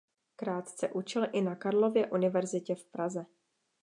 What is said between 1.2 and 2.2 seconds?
i na Karlově